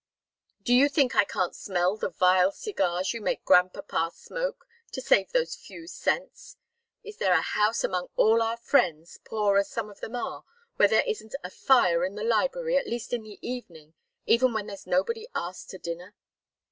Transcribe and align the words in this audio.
Do 0.63 0.73
you 0.73 0.89
think 0.89 1.15
I 1.15 1.25
can't 1.25 1.55
smell 1.55 1.95
the 1.95 2.09
vile 2.09 2.51
cigars 2.51 3.13
you 3.13 3.21
make 3.21 3.45
grandpapa 3.45 4.09
smoke, 4.15 4.65
to 4.93 4.99
save 4.99 5.31
those 5.31 5.53
few 5.55 5.85
cents? 5.85 6.57
Is 7.03 7.17
there 7.17 7.33
a 7.33 7.43
house 7.43 7.83
among 7.83 8.07
all 8.15 8.41
our 8.41 8.57
friends, 8.57 9.19
poor 9.23 9.59
as 9.59 9.69
some 9.69 9.91
of 9.91 9.99
them 9.99 10.15
are, 10.15 10.43
where 10.77 10.87
there 10.89 11.05
isn't 11.05 11.35
a 11.43 11.51
fire 11.51 12.03
in 12.03 12.15
the 12.15 12.23
library, 12.23 12.77
at 12.77 12.87
least 12.89 13.13
in 13.13 13.21
the 13.21 13.37
evening, 13.47 13.93
even 14.25 14.53
when 14.53 14.65
there's 14.65 14.87
nobody 14.87 15.27
asked 15.35 15.69
to 15.69 15.77
dinner? 15.77 16.15